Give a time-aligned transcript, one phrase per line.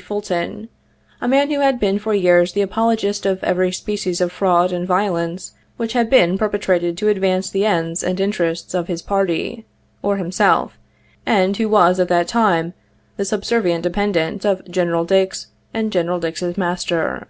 [0.00, 0.68] Ful ton,
[1.20, 4.86] a man who had been for years the apologist of every species of fraud and
[4.86, 9.66] violence which had been perpetrated to advance the ends and interests of his party
[10.00, 10.78] or himself,
[11.26, 12.74] and who was at that time
[13.16, 15.04] the subservient dependant of Gen.
[15.04, 16.20] Dix and Gen.
[16.20, 17.26] Dix's master.